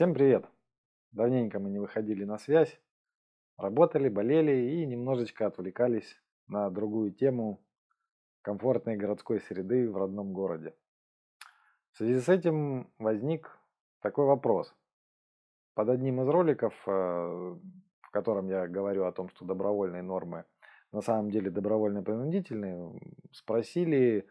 [0.00, 0.46] Всем привет!
[1.12, 2.80] Давненько мы не выходили на связь,
[3.58, 7.62] работали, болели и немножечко отвлекались на другую тему
[8.40, 10.74] комфортной городской среды в родном городе.
[11.92, 13.58] В связи с этим возник
[14.00, 14.74] такой вопрос.
[15.74, 20.46] Под одним из роликов, э, в котором я говорю о том, что добровольные нормы
[20.92, 22.98] на самом деле добровольно-принудительные,
[23.32, 24.26] спросили,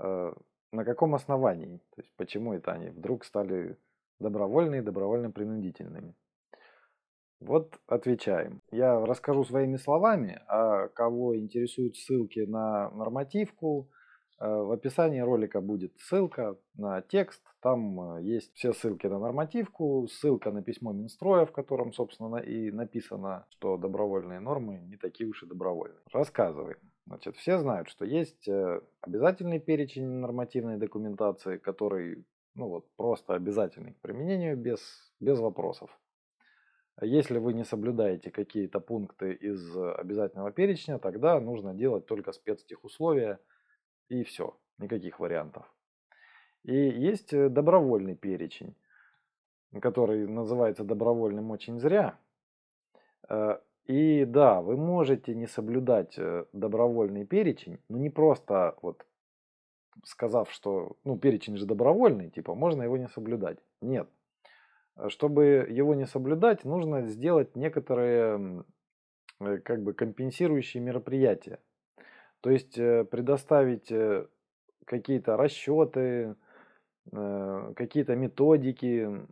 [0.00, 0.32] э,
[0.72, 3.78] на каком основании, то есть почему это они вдруг стали
[4.18, 6.14] добровольные, добровольно-принудительными.
[7.40, 8.62] Вот отвечаем.
[8.70, 13.90] Я расскажу своими словами, а кого интересуют ссылки на нормативку,
[14.40, 20.06] э, в описании ролика будет ссылка на текст, там э, есть все ссылки на нормативку,
[20.10, 25.42] ссылка на письмо Минстроя, в котором, собственно, и написано, что добровольные нормы не такие уж
[25.42, 26.00] и добровольные.
[26.12, 26.78] Рассказываем.
[27.06, 32.24] Значит, все знают, что есть э, обязательный перечень нормативной документации, который
[32.54, 34.80] ну вот, просто обязательный к применению без,
[35.20, 35.90] без вопросов.
[37.00, 43.40] Если вы не соблюдаете какие-то пункты из обязательного перечня, тогда нужно делать только спецтехусловия
[44.08, 45.66] и все, никаких вариантов.
[46.62, 48.74] И есть э, добровольный перечень,
[49.82, 52.18] который называется добровольным очень зря.
[53.28, 59.04] Э, и да, вы можете не соблюдать э, добровольный перечень, но не просто вот
[60.04, 63.58] сказав, что ну, перечень же добровольный, типа можно его не соблюдать.
[63.80, 64.08] Нет.
[65.08, 68.64] Чтобы его не соблюдать, нужно сделать некоторые
[69.38, 71.58] как бы компенсирующие мероприятия.
[72.40, 73.92] То есть предоставить
[74.84, 76.36] какие-то расчеты,
[77.10, 79.26] какие-то методики,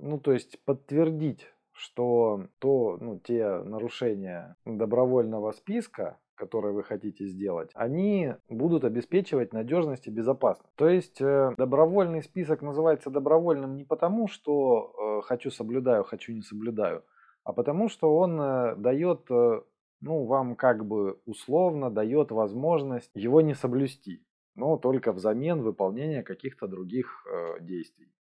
[0.00, 7.70] ну то есть подтвердить что то, ну, те нарушения добровольного списка, которые вы хотите сделать,
[7.74, 10.74] они будут обеспечивать надежность и безопасность.
[10.74, 16.42] То есть э, добровольный список называется добровольным не потому, что э, хочу соблюдаю, хочу не
[16.42, 17.04] соблюдаю,
[17.44, 23.54] а потому что он э, дает, ну, вам как бы условно дает возможность его не
[23.54, 27.24] соблюсти, но только взамен выполнения каких-то других
[27.60, 28.12] действий.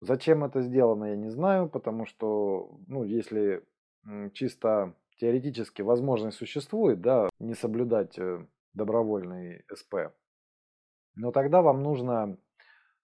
[0.00, 3.62] Зачем это сделано, я не знаю, потому что, ну, если
[4.32, 8.44] чисто теоретически возможность существует, да, не соблюдать э,
[8.74, 9.94] добровольный СП,
[11.14, 12.38] но тогда вам нужно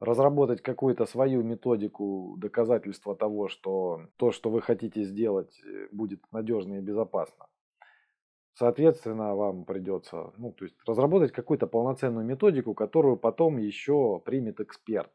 [0.00, 6.78] разработать какую-то свою методику доказательства того, что то, что вы хотите сделать, э, будет надежно
[6.78, 7.46] и безопасно.
[8.54, 15.12] Соответственно, вам придется, ну, то есть разработать какую-то полноценную методику, которую потом еще примет эксперт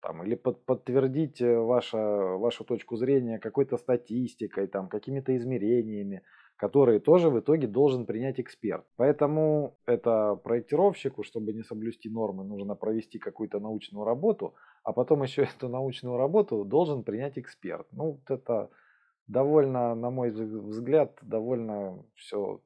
[0.00, 6.22] там, или под, подтвердить э, ваше, вашу точку зрения какой-то статистикой, там, какими-то измерениями,
[6.56, 8.86] которые тоже в итоге должен принять эксперт.
[8.96, 15.42] Поэтому это проектировщику, чтобы не соблюсти нормы, нужно провести какую-то научную работу, а потом еще
[15.56, 17.86] эту научную работу должен принять эксперт.
[17.92, 18.70] Ну, вот это
[19.26, 22.60] довольно, на мой взгляд, довольно все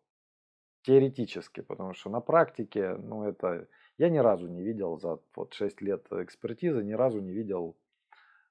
[0.83, 3.67] теоретически, потому что на практике, ну, это
[3.99, 7.77] я ни разу не видел за вот 6 лет экспертизы, ни разу не видел,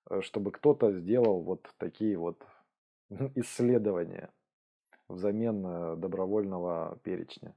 [0.09, 2.45] э, чтобы кто-то сделал вот такие вот
[3.35, 4.29] исследования
[5.09, 7.53] взамен э, добровольного перечня.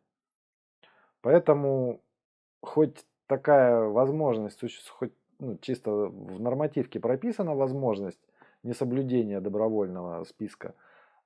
[1.21, 2.01] Поэтому
[2.61, 8.21] хоть такая возможность, хоть ну, чисто в нормативке прописана возможность
[8.62, 10.75] несоблюдения добровольного списка,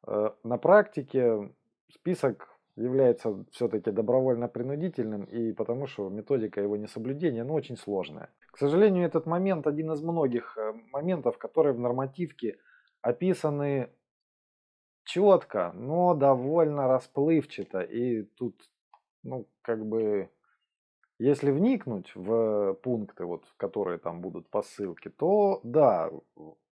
[0.07, 1.51] э, на практике
[1.91, 8.29] список является все-таки добровольно-принудительным, и потому что методика его несоблюдения ну, очень сложная.
[8.53, 12.59] К сожалению, этот момент один из многих э, моментов, которые в нормативке
[13.01, 13.89] описаны
[15.07, 17.81] четко, но довольно расплывчато.
[17.81, 18.69] И тут,
[19.23, 20.29] ну, как бы,
[21.19, 26.11] если вникнуть в пункты, вот, которые там будут по ссылке, то да,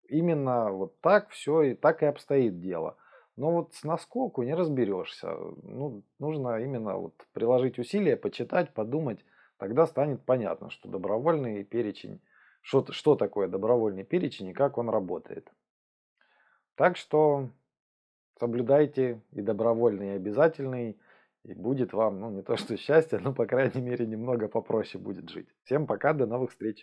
[0.09, 2.97] именно вот так все и так и обстоит дело.
[3.37, 5.35] Но вот с наскоку не разберешься.
[5.63, 9.25] Ну, нужно именно вот приложить усилия, почитать, подумать.
[9.57, 12.21] Тогда станет понятно, что добровольный перечень,
[12.61, 15.51] что, что такое добровольный перечень и как он работает.
[16.77, 17.49] Так что
[18.45, 20.99] соблюдайте и добровольный, и обязательный,
[21.45, 25.31] и будет вам, ну не то что счастье, но по крайней мере немного попроще будет
[25.31, 25.49] жить.
[25.65, 26.83] Всем пока, до новых встреч!